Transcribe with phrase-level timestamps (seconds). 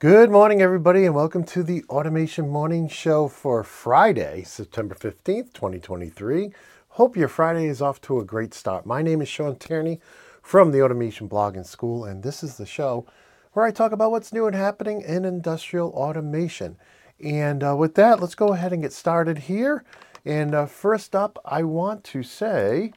[0.00, 6.54] Good morning, everybody, and welcome to the Automation Morning Show for Friday, September 15th, 2023.
[6.88, 8.86] Hope your Friday is off to a great start.
[8.86, 10.00] My name is Shawn Tierney
[10.40, 13.04] from the Automation Blog and School, and this is the show
[13.52, 16.78] where I talk about what's new and happening in industrial automation.
[17.22, 19.84] And uh, with that, let's go ahead and get started here.
[20.24, 22.94] And uh, first up, I want to say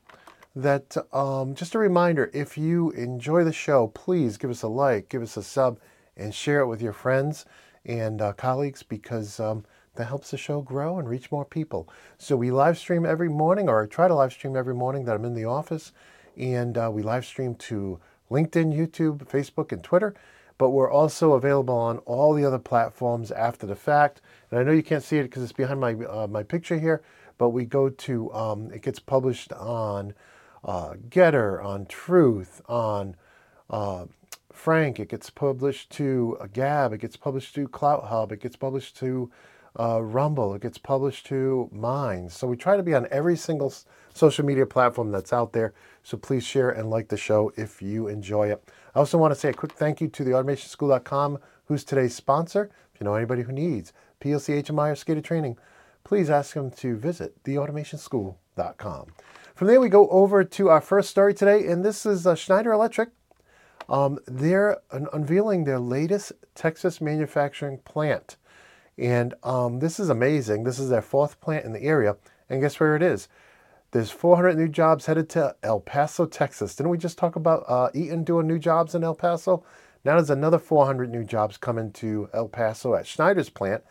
[0.56, 5.10] that um, just a reminder if you enjoy the show, please give us a like,
[5.10, 5.80] give us a sub
[6.16, 7.46] and share it with your friends
[7.86, 11.88] and uh, colleagues because um, that helps the show grow and reach more people.
[12.18, 15.16] So we live stream every morning, or I try to live stream every morning that
[15.16, 15.92] I'm in the office,
[16.38, 18.00] and uh, we live stream to
[18.32, 20.16] LinkedIn, YouTube, Facebook, and Twitter.
[20.58, 24.22] But we're also available on all the other platforms after the fact.
[24.50, 27.02] And I know you can't see it because it's behind my uh, my picture here.
[27.38, 30.14] But we go to um, it gets published on
[30.64, 33.16] uh, Gettr, on Truth, on
[33.70, 34.06] uh,
[34.54, 35.00] Frank.
[35.00, 36.94] It gets published to uh, Gab.
[36.94, 38.32] It gets published to CloutHub.
[38.32, 39.30] It gets published to
[39.78, 40.54] uh, Rumble.
[40.54, 42.36] It gets published to Minds.
[42.36, 43.74] So we try to be on every single
[44.14, 45.74] social media platform that's out there.
[46.04, 48.64] So please share and like the show if you enjoy it.
[48.96, 52.70] I also want to say a quick thank you to the automationschool.com, who's today's sponsor.
[52.94, 53.92] If you know anybody who needs
[54.22, 55.58] PLC HMI or SCADA training,
[56.04, 59.08] please ask them to visit theautomationschool.com.
[59.56, 62.72] From there, we go over to our first story today, and this is uh, Schneider
[62.72, 63.10] Electric
[63.90, 68.38] um, they're un- unveiling their latest Texas manufacturing plant.
[68.98, 70.64] And um, this is amazing.
[70.64, 72.16] This is their fourth plant in the area.
[72.50, 73.28] And guess where it is?
[73.92, 76.76] There's 400 new jobs headed to El Paso, Texas.
[76.76, 79.64] Didn't we just talk about uh, Eaton doing new jobs in El Paso?
[80.04, 83.84] Now there's another 400 new jobs coming to El Paso at Schneider's plant.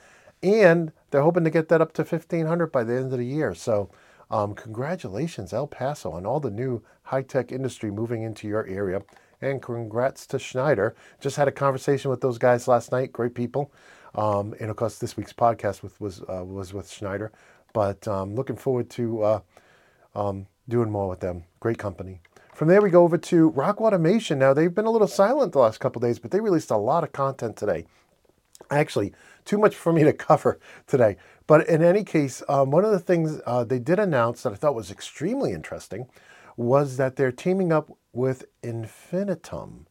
[0.43, 3.55] And they're hoping to get that up to 1,500 by the end of the year.
[3.55, 3.91] So
[4.31, 9.03] um, congratulations, El Paso, on all the new high-tech industry moving into your area
[9.43, 10.95] and congrats to Schneider.
[11.21, 13.13] Just had a conversation with those guys last night.
[13.13, 13.73] Great people.
[14.15, 17.33] Um, and of course, this week's podcast with, was uh, was with Schneider.
[17.73, 19.41] But um, looking forward to uh,
[20.15, 21.45] um, doing more with them.
[21.61, 22.21] Great company.
[22.55, 24.39] From there, we go over to Rockwell Automation.
[24.39, 27.03] Now, they've been a little silent the last couple days, but they released a lot
[27.03, 27.87] of content today.
[28.71, 29.15] Actually,
[29.47, 31.17] too much for me to cover today.
[31.47, 34.57] But in any case, um, one of the things uh, they did announce that I
[34.57, 36.09] thought was extremely interesting
[36.57, 39.87] was that they're teaming up with Infinitum.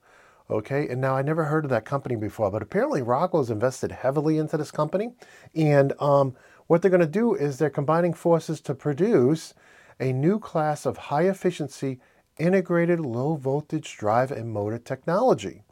[0.50, 4.38] Okay, and now I never heard of that company before, but apparently Rockwell's invested heavily
[4.38, 5.14] into this company.
[5.56, 6.36] And um,
[6.68, 9.54] what they're going to do is they're combining forces to produce
[10.00, 12.00] a new class of high efficiency
[12.38, 15.64] integrated low voltage drive and motor technology.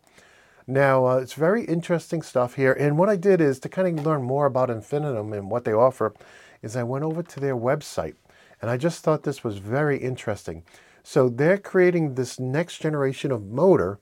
[0.68, 2.74] Now, uh, it's very interesting stuff here.
[2.74, 5.74] And what I did is to kind of learn more about Infinitum and what they
[5.74, 6.14] offer
[6.62, 8.14] is I went over to their website.
[8.62, 10.64] And I just thought this was very interesting.
[11.03, 14.00] So they're creating this next generation of motor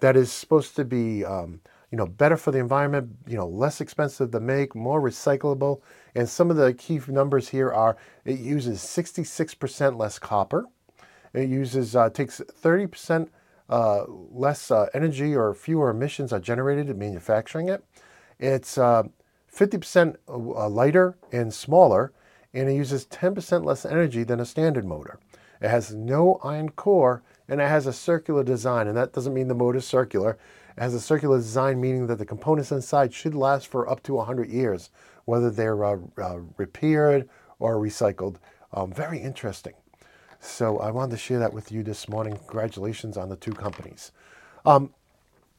[0.00, 1.60] that is supposed to be, um,
[1.90, 5.80] you know, better for the environment, you know, less expensive to make, more recyclable.
[6.14, 10.66] And some of the key numbers here are it uses 66% less copper.
[11.32, 13.28] It uses uh, takes 30%
[13.68, 17.82] uh, less uh, energy or fewer emissions are generated in manufacturing it.
[18.38, 22.12] It's 50% uh, uh, lighter and smaller,
[22.54, 25.18] and it uses 10% less energy than a standard motor.
[25.60, 28.86] It has no iron core and it has a circular design.
[28.86, 30.38] And that doesn't mean the motor is circular.
[30.76, 34.14] It has a circular design, meaning that the components inside should last for up to
[34.14, 34.90] 100 years,
[35.24, 37.28] whether they're uh, uh, repaired
[37.58, 38.36] or recycled.
[38.72, 39.74] Um, very interesting.
[40.40, 42.36] So I wanted to share that with you this morning.
[42.36, 44.12] Congratulations on the two companies.
[44.66, 44.92] Um,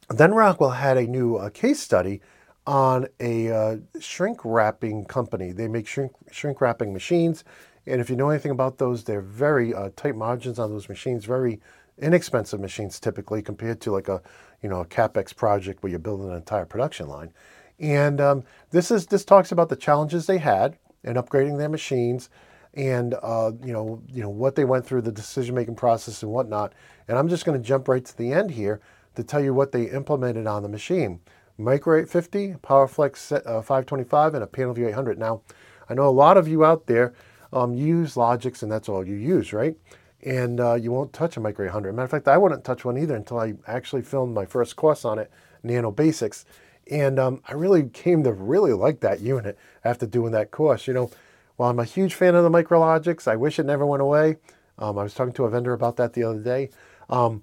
[0.08, 2.20] then Rockwell had a new uh, case study
[2.66, 5.52] on a uh, shrink wrapping company.
[5.52, 7.44] They make shrink, shrink wrapping machines
[7.86, 11.24] and if you know anything about those, they're very uh, tight margins on those machines,
[11.24, 11.60] very
[11.98, 14.20] inexpensive machines typically compared to like a,
[14.62, 17.32] you know, a capex project where you're building an entire production line.
[17.78, 22.30] And um, this is this talks about the challenges they had in upgrading their machines,
[22.74, 26.72] and uh, you know, you know what they went through, the decision-making process and whatnot.
[27.06, 28.80] And I'm just going to jump right to the end here
[29.14, 31.20] to tell you what they implemented on the machine.
[31.58, 35.18] Micro 850, PowerFlex uh, 525, and a PanelView 800.
[35.18, 35.42] Now,
[35.88, 37.14] I know a lot of you out there
[37.52, 39.76] um, use Logix and that's all you use, right?
[40.22, 41.92] And uh, you won't touch a Micro 800.
[41.92, 45.04] Matter of fact, I wouldn't touch one either until I actually filmed my first course
[45.04, 45.30] on it,
[45.62, 46.44] Nano Basics.
[46.90, 50.86] And um, I really came to really like that unit after doing that course.
[50.86, 51.10] You know,
[51.56, 54.36] while I'm a huge fan of the MicroLogix, I wish it never went away.
[54.78, 56.70] Um, I was talking to a vendor about that the other day.
[57.08, 57.42] Um,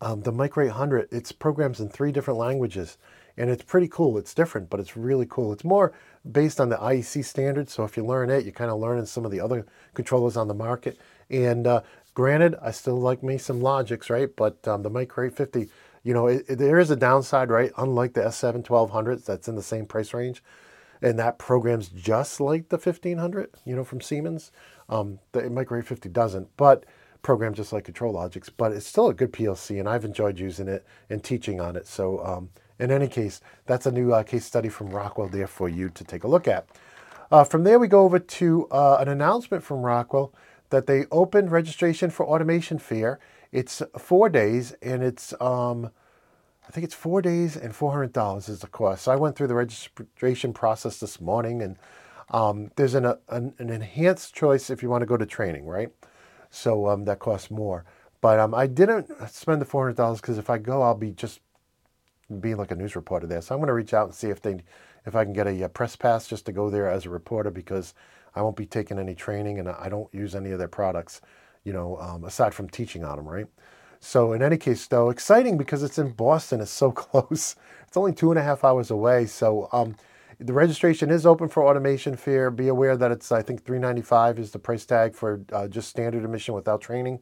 [0.00, 2.98] um the Micro 800, it's programs in three different languages
[3.36, 4.18] and it's pretty cool.
[4.18, 5.52] It's different, but it's really cool.
[5.52, 5.92] It's more
[6.30, 7.72] based on the IEC standards.
[7.72, 9.64] So if you learn it, you're kind of learning some of the other
[9.94, 10.98] controllers on the market.
[11.30, 11.82] And uh,
[12.14, 14.28] granted, I still like me some Logix, right?
[14.34, 15.70] But um, the Micro 850
[16.02, 17.70] You know, it, it, there is a downside, right?
[17.78, 20.42] Unlike the S7 1200s, that's in the same price range,
[21.00, 24.50] and that program's just like the 1500, you know, from Siemens.
[24.88, 26.84] Um, the Micro 850 doesn't, but
[27.22, 30.84] program just like ControlLogix, but it's still a good PLC, and I've enjoyed using it
[31.10, 31.86] and teaching on it.
[31.86, 35.68] So, um, in any case, that's a new uh, case study from Rockwell there for
[35.68, 36.68] you to take a look at.
[37.30, 40.32] Uh, from there, we go over to uh, an announcement from Rockwell
[40.70, 43.18] that they opened registration for Automation Fair.
[43.52, 45.90] It's four days, and it's um,
[46.68, 49.04] I think it's four days and four hundred dollars is the cost.
[49.04, 51.76] So I went through the registration process this morning, and
[52.30, 55.88] um, there's an, an, an enhanced choice if you want to go to training, right?
[56.50, 57.84] So um, that costs more.
[58.20, 61.12] But um, I didn't spend the four hundred dollars because if I go, I'll be
[61.12, 61.40] just
[62.40, 63.40] being like a news reporter there.
[63.40, 64.60] So I'm going to reach out and see if they,
[65.06, 67.50] if I can get a, a press pass just to go there as a reporter
[67.50, 67.94] because
[68.34, 71.20] I won't be taking any training and I don't use any of their products,
[71.64, 73.46] you know, um, aside from teaching on them, right?
[74.00, 76.60] So in any case, though, exciting because it's in Boston.
[76.60, 77.56] It's so close.
[77.86, 79.26] It's only two and a half hours away.
[79.26, 79.96] So um,
[80.40, 82.50] the registration is open for automation fair.
[82.50, 86.24] Be aware that it's I think 395 is the price tag for uh, just standard
[86.24, 87.20] admission without training,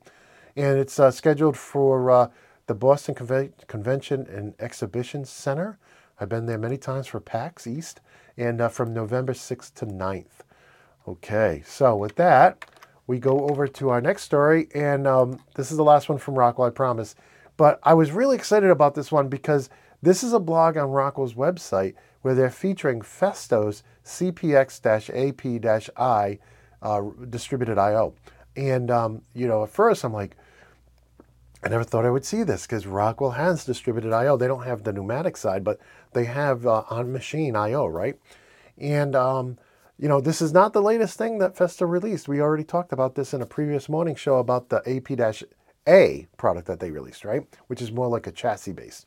[0.54, 2.28] and it's uh, scheduled for uh,
[2.66, 5.78] the Boston Conven- Convention and Exhibition Center.
[6.20, 8.00] I've been there many times for PAX East,
[8.36, 10.42] and uh, from November 6th to 9th.
[11.08, 12.64] Okay, so with that,
[13.06, 16.34] we go over to our next story, and um, this is the last one from
[16.34, 17.14] Rockwell, I promise.
[17.56, 19.70] But I was really excited about this one because
[20.02, 21.94] this is a blog on Rockwell's website
[22.26, 24.38] where they're featuring Festo's CPX-AP-I
[26.82, 28.14] uh, distributed I/O.
[28.56, 30.37] And um, you know, at first I'm like,
[31.62, 34.37] I never thought I would see this because Rockwell has distributed I/O.
[34.37, 35.78] They don't have the pneumatic side, but
[36.14, 38.19] they have uh, on-machine I/O, right?
[38.76, 39.56] And um,
[39.96, 42.26] you know, this is not the latest thing that Festo released.
[42.26, 46.81] We already talked about this in a previous morning show about the AP-A product that
[46.81, 47.46] they released, right?
[47.69, 49.06] Which is more like a chassis based.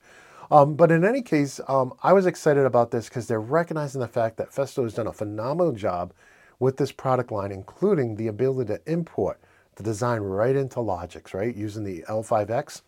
[0.52, 4.08] Um, but in any case, um, I was excited about this because they're recognizing the
[4.08, 6.14] fact that Festo has done a phenomenal job
[6.60, 9.40] with this product line, including the ability to import
[9.76, 11.56] the design right into Logix, right?
[11.56, 12.82] Using the L5X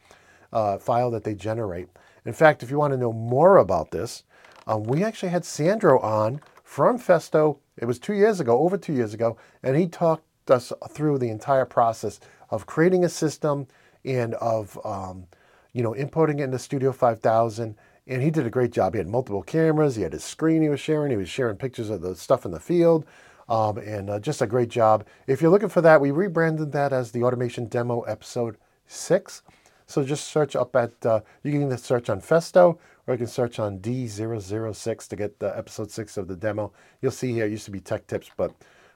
[0.52, 1.88] uh, file that they generate.
[2.26, 4.24] In fact, if you want to know more about this,
[4.68, 8.94] um, we actually had Sandro on from Festo it was two years ago, over two
[8.94, 12.20] years ago, and he talked us through the entire process
[12.50, 13.68] of creating a system
[14.06, 15.26] and of um,
[15.74, 17.76] you know importing it into Studio 5000.
[18.08, 18.94] And he did a great job.
[18.94, 19.96] He had multiple cameras.
[19.96, 21.12] He had his screen he was sharing.
[21.12, 23.06] He was sharing pictures of the stuff in the field.
[23.48, 25.06] Um, and uh, just a great job.
[25.28, 28.58] If you're looking for that, we rebranded that as the Automation Demo Episode
[28.88, 29.44] 6.
[29.88, 32.78] So just search up at, uh, you can search on Festo
[33.08, 36.72] or you can search on D006 to get the episode 6 of the demo.
[37.02, 38.54] You'll see here, it used to be Tech Tips, but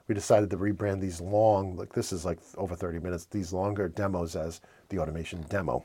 [0.08, 3.88] we decided to rebrand these long, like this is like over 30 minutes, these longer
[3.88, 5.84] demos as the automation demo.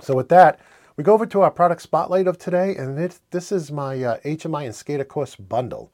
[0.00, 0.60] So with that,
[0.96, 2.96] we go over to our product spotlight of today, and
[3.30, 5.92] this is my uh, HMI and SCADA course bundle.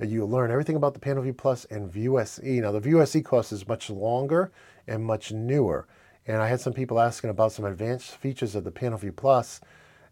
[0.00, 2.62] You'll learn everything about the PanelView Plus and ViewSE.
[2.62, 4.50] Now, the ViewSE course is much longer
[4.88, 5.86] and much newer.
[6.26, 9.60] And I had some people asking about some advanced features of the PanelView Plus.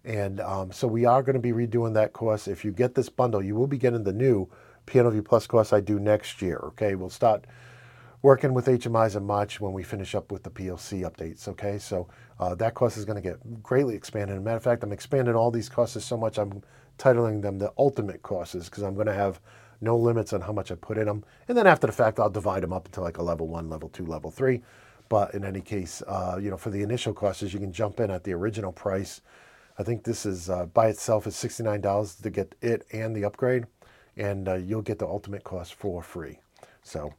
[0.04, 2.48] And um, so we are going to be redoing that course.
[2.48, 4.48] If you get this bundle, you will be getting the new
[4.86, 6.58] PanelView Plus course I do next year.
[6.68, 7.46] Okay, we'll start
[8.22, 11.46] working with HMIs in March when we finish up with the PLC updates.
[11.48, 12.08] Okay, so
[12.40, 14.36] uh, that course is going to get greatly expanded.
[14.36, 16.62] As a matter of fact, I'm expanding all these courses so much I'm
[16.98, 19.40] titling them the ultimate courses because I'm going to have
[19.80, 21.24] no limits on how much I put in them.
[21.46, 23.88] And then after the fact, I'll divide them up into like a level one, level
[23.88, 24.62] two, level three.
[25.08, 28.10] But in any case, uh, you know, for the initial courses, you can jump in
[28.10, 29.20] at the original price.
[29.78, 33.66] I think this is uh, by itself is $69 to get it and the upgrade,
[34.16, 36.40] and uh, you'll get the ultimate cost for free.
[36.82, 37.14] So,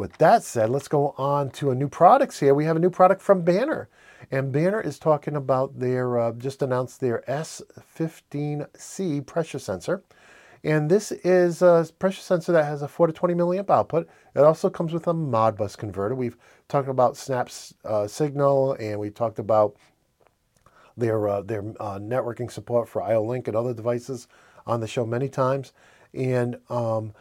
[0.00, 2.54] with that said, let's go on to a new products here.
[2.54, 3.90] We have a new product from Banner,
[4.30, 10.02] and Banner is talking about their uh, just announced their S15C pressure sensor.
[10.64, 14.08] And this is a pressure sensor that has a 4 to 20 milliamp output.
[14.34, 16.14] It also comes with a Modbus converter.
[16.14, 16.36] We've
[16.68, 19.76] talked about Snap's uh, signal and we talked about
[20.96, 24.28] their, uh, their uh, networking support for IO-Link and other devices
[24.66, 25.72] on the show many times.
[26.12, 27.14] And um,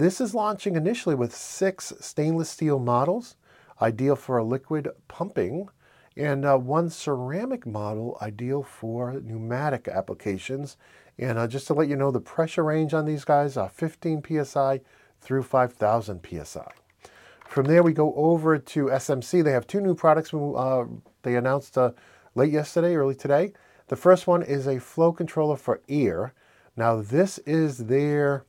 [0.00, 3.36] this is launching initially with six stainless steel models,
[3.80, 5.68] ideal for liquid pumping,
[6.16, 10.78] and uh, one ceramic model ideal for pneumatic applications.
[11.18, 14.22] And uh, just to let you know, the pressure range on these guys are 15
[14.44, 14.80] psi
[15.20, 16.72] through 5,000 psi.
[17.46, 19.44] From there, we go over to SMC.
[19.44, 20.84] They have two new products uh,
[21.22, 21.92] they announced uh,
[22.34, 23.52] late yesterday, early today.
[23.88, 26.32] The first one is a flow controller for ear.
[26.76, 28.46] Now, this is their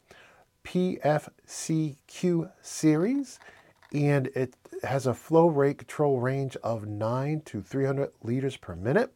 [0.63, 3.39] PFCQ series,
[3.93, 9.13] and it has a flow rate control range of 9 to 300 liters per minute.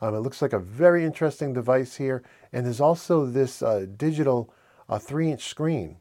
[0.00, 2.22] Um, it looks like a very interesting device here.
[2.52, 4.52] And there's also this uh, digital
[4.88, 5.96] uh, three inch screen,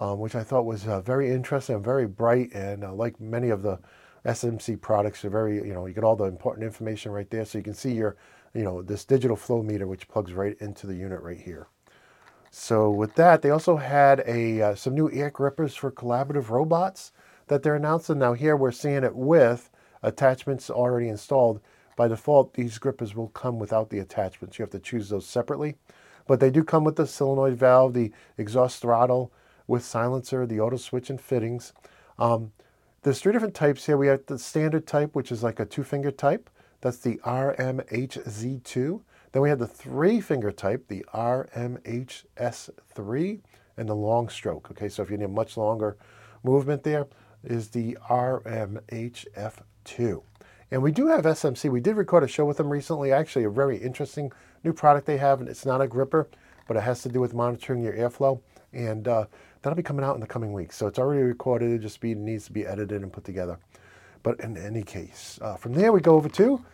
[0.00, 2.52] um, which I thought was uh, very interesting very bright.
[2.52, 3.78] And uh, like many of the
[4.24, 7.44] SMC products, are very, you know, you get all the important information right there.
[7.44, 8.16] So you can see your,
[8.54, 11.68] you know, this digital flow meter, which plugs right into the unit right here.
[12.54, 17.10] So with that, they also had a uh, some new air grippers for collaborative robots
[17.46, 18.18] that they're announcing.
[18.18, 19.70] Now here we're seeing it with
[20.02, 21.62] attachments already installed.
[21.96, 24.58] By default, these grippers will come without the attachments.
[24.58, 25.76] You have to choose those separately.
[26.26, 29.32] But they do come with the solenoid valve, the exhaust throttle
[29.66, 31.72] with silencer, the auto switch and fittings.
[32.18, 32.52] Um,
[33.00, 33.96] there's three different types here.
[33.96, 36.50] We have the standard type, which is like a two-finger type.
[36.82, 39.00] That's the RMHZ2.
[39.32, 43.40] Then we have the three-finger type, the RMHS3,
[43.76, 44.70] and the long stroke.
[44.70, 45.96] Okay, so if you need a much longer
[46.42, 47.06] movement there,
[47.42, 50.22] is the RMHF2.
[50.70, 51.68] And we do have SMC.
[51.70, 53.10] We did record a show with them recently.
[53.12, 54.32] Actually, a very interesting
[54.64, 55.40] new product they have.
[55.40, 56.28] And it's not a gripper,
[56.68, 58.40] but it has to do with monitoring your airflow.
[58.72, 59.26] And uh,
[59.60, 60.76] that'll be coming out in the coming weeks.
[60.76, 61.72] So it's already recorded.
[61.72, 63.58] It just be, needs to be edited and put together.
[64.22, 66.64] But in any case, uh, from there we go over to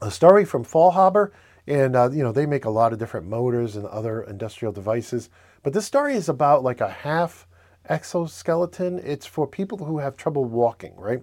[0.00, 1.30] a story from Faulhaber.
[1.66, 5.28] And, uh, you know, they make a lot of different motors and other industrial devices.
[5.62, 7.46] But this story is about like a half
[7.88, 9.00] exoskeleton.
[9.04, 11.22] It's for people who have trouble walking, right?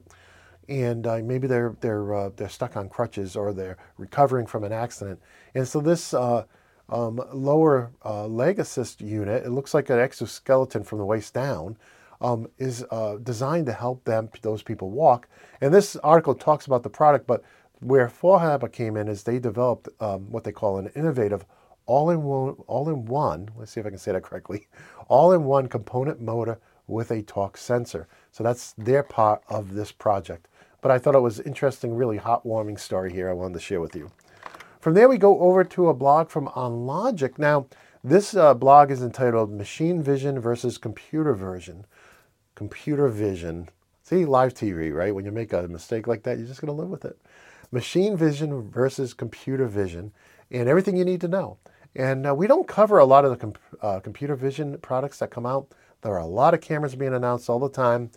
[0.68, 4.72] And uh, maybe they're they're uh, they're stuck on crutches or they're recovering from an
[4.72, 5.20] accident.
[5.54, 6.46] And so this uh,
[6.90, 11.78] um, lower uh, leg assist unit, it looks like an exoskeleton from the waist down,
[12.22, 15.28] um, is uh, designed to help them those people walk.
[15.62, 17.44] And this article talks about the product, but
[17.80, 21.46] where Faulhaber came in is they developed um, what they call an innovative
[21.86, 24.68] all-in-one, all-in-one, let's see if I can say that correctly,
[25.08, 28.08] all-in-one component motor with a torque sensor.
[28.32, 30.48] So that's their part of this project.
[30.82, 33.82] But I thought it was interesting, really hot warming story here I wanted to share
[33.82, 34.12] with you.
[34.80, 37.40] From there we go over to a blog from OnLogic.
[37.40, 37.68] Now,
[38.04, 41.88] this uh, blog is entitled Machine Vision versus Computer Version.
[42.54, 43.70] Computer Vision.
[44.04, 45.16] See, live TV, right?
[45.16, 47.18] When you make a mistake like that, you're just going to live with it.
[47.76, 50.14] Machine Vision versus Computer Vision
[50.50, 51.58] and everything you need to know.
[51.94, 55.30] And uh, we don't cover a lot of the com uh, computer vision products that
[55.30, 55.68] come out.
[56.00, 58.12] There are a lot of cameras being announced all the time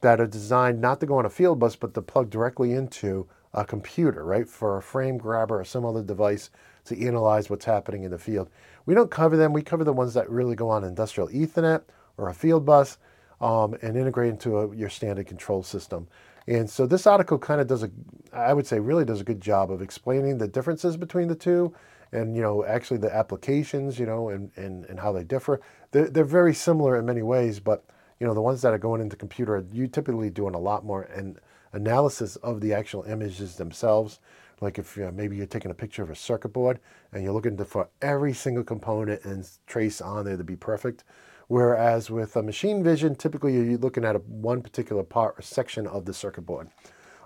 [0.00, 3.28] that are designed not to go on a field bus, but to plug directly into
[3.54, 4.48] a computer, right?
[4.48, 6.50] For a frame grabber or some other device
[6.86, 8.50] to analyze what's happening in the field.
[8.86, 9.52] We don't cover them.
[9.52, 11.82] We cover the ones that really go on industrial Ethernet
[12.16, 12.98] or a field bus
[13.40, 16.08] um, and integrate into a, your standard control system.
[16.48, 17.90] And so this article kind of does a,
[18.32, 21.74] I would say really does a good job of explaining the differences between the two
[22.12, 25.60] and, you know, actually the applications, you know, and, and, and how they differ.
[25.90, 27.84] They're, they're very similar in many ways, but,
[28.20, 31.02] you know, the ones that are going into computer, you typically doing a lot more
[31.02, 31.38] and
[31.72, 34.20] analysis of the actual images themselves.
[34.60, 36.80] Like if you know, maybe you're taking a picture of a circuit board
[37.12, 41.04] and you're looking for every single component and trace on there to be perfect.
[41.48, 45.86] Whereas with a machine vision, typically you're looking at a, one particular part or section
[45.86, 46.68] of the circuit board.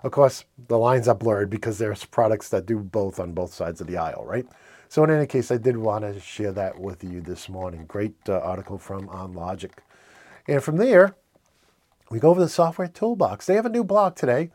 [0.03, 3.81] Of course, the lines are blurred because there's products that do both on both sides
[3.81, 4.45] of the aisle, right?
[4.89, 7.85] So in any case, I did want to share that with you this morning.
[7.87, 9.71] Great uh, article from OnLogic.
[10.47, 11.15] And from there,
[12.09, 13.45] we go over the software toolbox.
[13.45, 14.51] They have a new blog today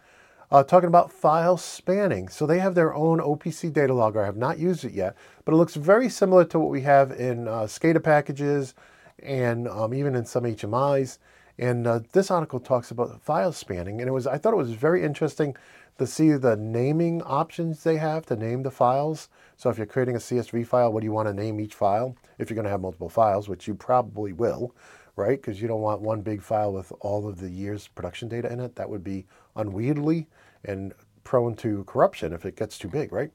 [0.50, 2.28] uh, talking about file spanning.
[2.28, 4.22] So they have their own OPC data logger.
[4.22, 7.12] I have not used it yet, but it looks very similar to what we have
[7.12, 8.74] in uh, SCADA packages,
[9.22, 11.18] and um, even in some HMIs.
[11.58, 14.72] And uh, this article talks about file spanning, and it was I thought it was
[14.72, 15.56] very interesting
[15.98, 19.28] to see the naming options they have to name the files.
[19.56, 22.14] So if you're creating a CSV file, what do you want to name each file?
[22.38, 24.74] If you're going to have multiple files, which you probably will,
[25.16, 25.40] right?
[25.40, 28.60] Because you don't want one big file with all of the year's production data in
[28.60, 28.76] it.
[28.76, 29.24] That would be
[29.56, 30.26] unwieldy
[30.64, 30.92] and
[31.24, 33.30] prone to corruption if it gets too big, right?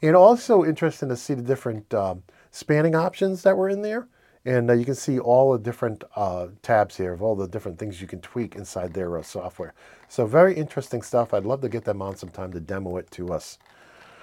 [0.00, 4.06] And also interesting to see the different um, spanning options that were in there.
[4.46, 7.80] And uh, you can see all the different uh, tabs here of all the different
[7.80, 9.74] things you can tweak inside their uh, software.
[10.08, 11.34] So very interesting stuff.
[11.34, 13.58] I'd love to get them on sometime to demo it to us.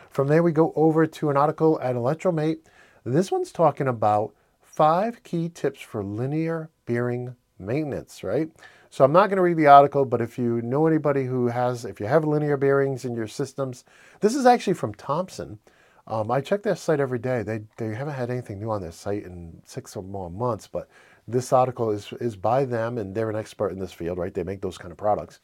[0.10, 2.66] From there, we go over to an article at Electromate.
[3.04, 8.50] This one's talking about five key tips for linear bearing maintenance, right?
[8.90, 11.84] So I'm not going to read the article, but if you know anybody who has,
[11.84, 13.84] if you have linear bearings in your systems,
[14.22, 15.60] this is actually from Thomson.
[16.06, 17.44] Um, I check their site every day.
[17.44, 20.90] They, they haven't had anything new on their site in six or more months, but
[21.28, 24.34] this article is, is by them and they're an expert in this field, right?
[24.34, 25.40] They make those kind of products.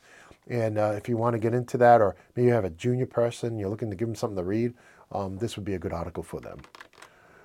[0.48, 3.06] And uh, if you want to get into that, or maybe you have a junior
[3.06, 4.74] person, you're looking to give them something to read,
[5.12, 6.60] um, this would be a good article for them.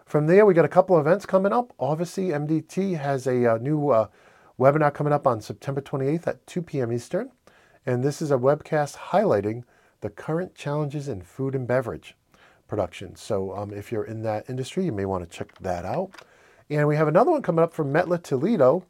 [0.07, 1.73] From there, we got a couple of events coming up.
[1.79, 4.09] Obviously, MDT has a, a uh, new uh,
[4.59, 6.93] webinar coming up on September 28th at 2 p.m.
[6.93, 7.31] Eastern.
[7.87, 9.65] And this is a webcast highlighting
[10.01, 12.17] the current challenges in food and beverage.
[12.69, 13.15] Production.
[13.17, 16.11] So um, if you're in that industry, you may want to check that out.
[16.71, 18.85] And we have another one coming up from Mettler Toledo.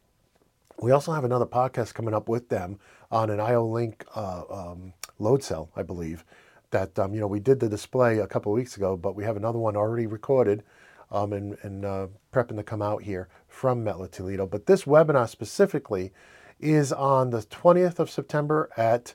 [0.81, 2.79] We also have another podcast coming up with them
[3.11, 6.25] on an IO-Link uh, um, load cell, I believe.
[6.71, 9.37] That um, you know we did the display a couple weeks ago, but we have
[9.37, 10.65] another one already recorded
[11.11, 14.47] um, and, and uh, prepping to come out here from Mettler Toledo.
[14.47, 16.13] But this webinar specifically
[16.59, 19.15] is on the 20th of September at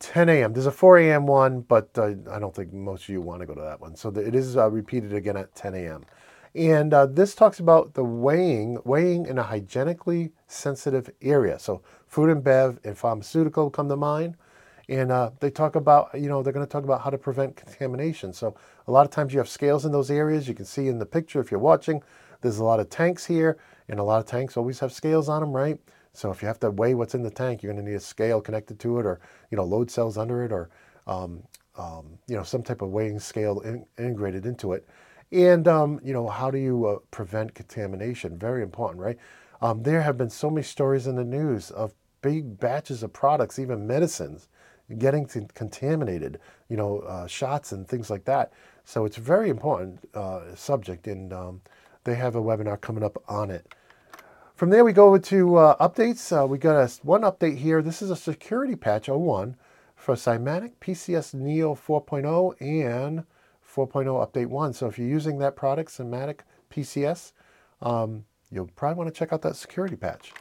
[0.00, 0.52] 10 a.m.
[0.52, 1.26] There's a 4 a.m.
[1.26, 3.96] one, but uh, I don't think most of you want to go to that one.
[3.96, 6.04] So it is uh, repeated again at 10 a.m.
[6.54, 11.58] And uh, this talks about the weighing, weighing in a hygienically sensitive area.
[11.58, 14.36] So food and bev and pharmaceutical come to mind.
[14.88, 17.56] And uh, they talk about, you know, they're going to talk about how to prevent
[17.56, 18.32] contamination.
[18.32, 20.48] So a lot of times you have scales in those areas.
[20.48, 22.02] You can see in the picture if you're watching,
[22.40, 25.40] there's a lot of tanks here, and a lot of tanks always have scales on
[25.40, 25.78] them, right?
[26.18, 28.00] So if you have to weigh what's in the tank, you're going to need a
[28.00, 29.20] scale connected to it, or
[29.52, 30.68] you know, load cells under it, or
[31.06, 31.44] um,
[31.76, 34.84] um, you know, some type of weighing scale in, integrated into it.
[35.30, 38.36] And um, you know, how do you uh, prevent contamination?
[38.36, 39.16] Very important, right?
[39.62, 43.60] Um, there have been so many stories in the news of big batches of products,
[43.60, 44.48] even medicines,
[44.98, 46.40] getting contaminated.
[46.68, 48.52] You know, uh, shots and things like that.
[48.84, 51.60] So it's a very important uh, subject, and um,
[52.02, 53.72] they have a webinar coming up on it.
[54.58, 56.36] From there, we go to uh, updates.
[56.36, 57.80] Uh, we got a, one update here.
[57.80, 59.54] This is a security patch 01
[59.94, 63.20] for Simatic PCS Neo 4.0 and
[63.64, 64.72] 4.0 Update 1.
[64.72, 66.40] So if you're using that product, Simatic
[66.72, 67.34] PCS,
[67.82, 70.32] um, you'll probably want to check out that security patch.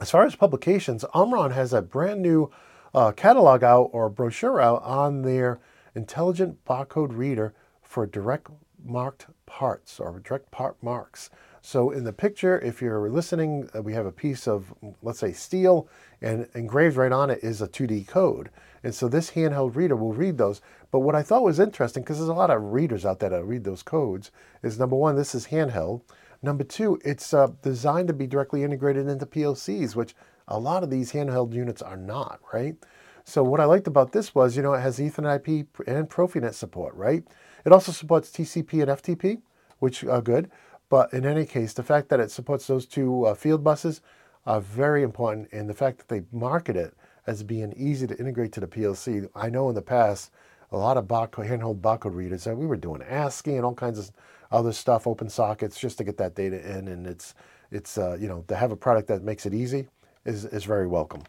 [0.00, 2.50] As far as publications, Omron has a brand new
[2.94, 5.60] uh, catalog out or brochure out on their
[5.94, 8.48] intelligent barcode reader for direct
[8.82, 11.28] marked parts or direct part marks.
[11.66, 15.32] So in the picture, if you're listening, uh, we have a piece of, let's say,
[15.32, 15.88] steel,
[16.22, 18.50] and engraved right on it is a 2D code.
[18.84, 20.60] And so this handheld reader will read those.
[20.92, 23.42] But what I thought was interesting, because there's a lot of readers out there that
[23.42, 24.30] read those codes,
[24.62, 26.02] is number one, this is handheld.
[26.40, 30.14] Number two, it's uh, designed to be directly integrated into PLCs, which
[30.46, 32.76] a lot of these handheld units are not, right?
[33.24, 36.54] So what I liked about this was, you know, it has Ethernet IP and Profinet
[36.54, 37.24] support, right?
[37.64, 39.42] It also supports TCP and FTP,
[39.80, 40.48] which are good.
[40.88, 44.00] But in any case, the fact that it supports those two uh, field buses
[44.44, 45.48] are very important.
[45.52, 46.94] And the fact that they market it
[47.26, 49.28] as being easy to integrate to the PLC.
[49.34, 50.30] I know in the past,
[50.70, 53.98] a lot of barcode, handheld barcode readers that we were doing ASCII and all kinds
[53.98, 54.10] of
[54.50, 56.88] other stuff, open sockets, just to get that data in.
[56.88, 57.34] And it's,
[57.70, 59.88] it's uh, you know, to have a product that makes it easy
[60.24, 61.22] is, is very welcome.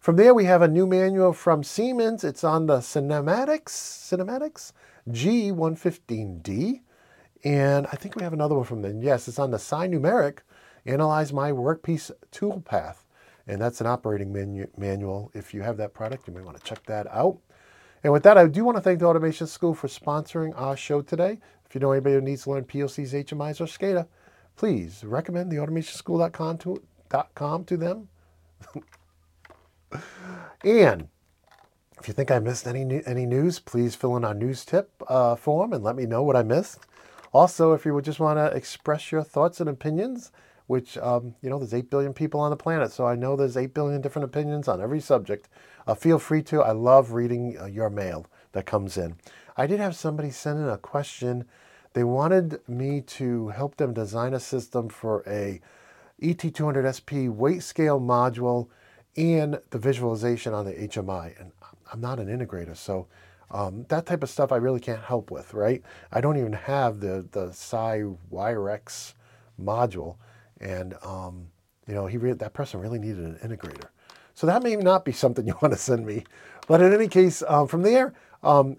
[0.00, 2.24] From there, we have a new manual from Siemens.
[2.24, 4.72] It's on the Sinamics, Sinamics
[5.08, 6.80] G115D.
[7.44, 9.02] And I think we have another one from them.
[9.02, 10.38] Yes, it's on the Sinumerik
[10.86, 13.04] Analyze My Workpiece Toolpath.
[13.46, 15.30] And that's an operating menu, manual.
[15.34, 17.38] If you have that product, you may want to check that out.
[18.02, 21.02] And with that, I do want to thank the Automation School for sponsoring our show
[21.02, 21.38] today.
[21.66, 24.06] If you know anybody who needs to learn PLCs, HMIs, or SCADA,
[24.56, 26.82] please recommend the automationschool.com to,
[27.34, 28.08] .com to them.
[30.64, 31.08] and
[32.00, 35.36] if you think I missed any any news, please fill in our news tip uh,
[35.36, 36.80] form and let me know what I missed.
[37.34, 40.30] Also, if you would just want to express your thoughts and opinions,
[40.68, 43.56] which, um, you know, there's 8 billion people on the planet, so I know there's
[43.56, 45.48] 8 billion different opinions on every subject.
[45.84, 46.62] Uh, feel free to.
[46.62, 49.16] I love reading uh, your mail that comes in.
[49.56, 51.44] I did have somebody send in a question.
[51.92, 55.60] They wanted me to help them design a system for a
[56.22, 58.68] ET200SP weight scale module
[59.16, 61.38] and the visualization on the HMI.
[61.40, 61.50] And
[61.92, 63.08] I'm not an integrator, so
[63.54, 65.80] um, that type of stuff I really can't help with, right?
[66.10, 69.14] I don't even have the the Psi WireX
[69.62, 70.16] module,
[70.60, 71.46] and um,
[71.86, 73.88] you know he re- that person really needed an integrator.
[74.34, 76.24] So that may not be something you want to send me.
[76.66, 78.12] But in any case, um, from there,
[78.42, 78.78] um,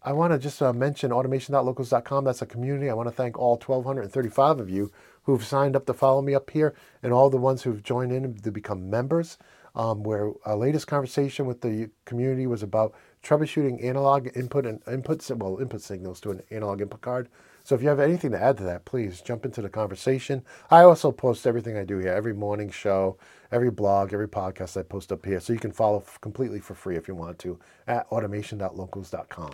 [0.00, 2.24] I want to just uh, mention automation.locals.com.
[2.24, 2.90] That's a community.
[2.90, 4.92] I want to thank all 1,235 of you
[5.24, 8.36] who've signed up to follow me up here and all the ones who've joined in
[8.36, 9.38] to become members.
[9.76, 15.28] Um, where our latest conversation with the community was about troubleshooting analog input and input
[15.30, 17.28] well input signals to an analog input card.
[17.64, 20.44] So if you have anything to add to that, please jump into the conversation.
[20.70, 23.16] I also post everything I do here, every morning show,
[23.50, 25.40] every blog, every podcast I post up here.
[25.40, 29.52] So you can follow completely for free if you want to at automation.locals.com.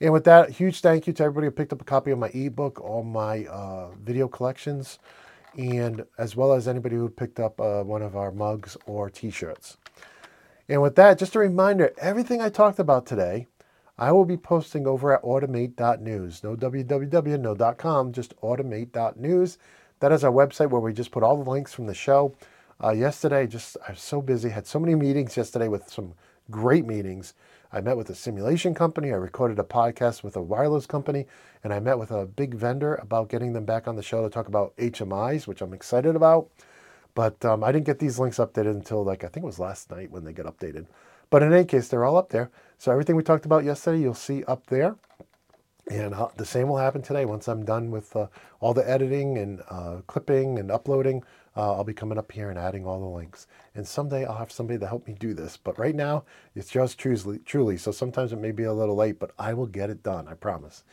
[0.00, 2.28] And with that, huge thank you to everybody who picked up a copy of my
[2.28, 4.98] ebook, all my uh, video collections,
[5.56, 9.78] and as well as anybody who picked up uh, one of our mugs or t-shirts.
[10.68, 13.46] And with that, just a reminder everything I talked about today,
[13.98, 16.42] I will be posting over at automate.news.
[16.42, 19.58] No www, no .com, just automate.news.
[20.00, 22.34] That is our website where we just put all the links from the show.
[22.82, 26.14] Uh, yesterday, just I was so busy, had so many meetings yesterday with some
[26.50, 27.34] great meetings.
[27.72, 29.10] I met with a simulation company.
[29.10, 31.26] I recorded a podcast with a wireless company.
[31.62, 34.30] And I met with a big vendor about getting them back on the show to
[34.30, 36.48] talk about HMIs, which I'm excited about.
[37.14, 39.90] But um, I didn't get these links updated until like I think it was last
[39.90, 40.86] night when they get updated.
[41.30, 42.50] But in any case, they're all up there.
[42.78, 44.96] So everything we talked about yesterday, you'll see up there.
[45.90, 47.24] And uh, the same will happen today.
[47.24, 48.28] Once I'm done with uh,
[48.60, 51.22] all the editing and uh, clipping and uploading,
[51.56, 53.46] uh, I'll be coming up here and adding all the links.
[53.74, 55.56] And someday I'll have somebody to help me do this.
[55.56, 56.24] But right now,
[56.54, 57.76] it's just truly, truly.
[57.76, 60.26] So sometimes it may be a little late, but I will get it done.
[60.26, 60.84] I promise.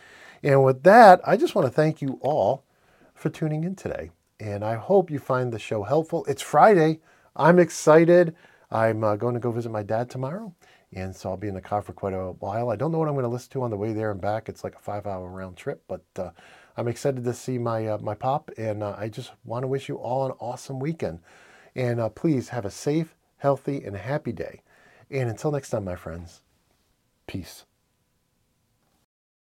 [0.43, 2.63] And with that, I just want to thank you all
[3.13, 4.11] for tuning in today.
[4.41, 6.25] And I hope you find the show helpful.
[6.27, 6.99] It's Friday.
[7.35, 8.35] I'm excited.
[8.71, 10.55] I'm uh, going to go visit my dad tomorrow.
[10.93, 12.71] And so I'll be in the car for quite a while.
[12.71, 14.49] I don't know what I'm going to listen to on the way there and back.
[14.49, 16.31] It's like a five hour round trip, but uh,
[16.75, 18.49] I'm excited to see my, uh, my pop.
[18.57, 21.19] And uh, I just want to wish you all an awesome weekend.
[21.75, 24.61] And uh, please have a safe, healthy, and happy day.
[25.11, 26.41] And until next time, my friends,
[27.27, 27.65] peace.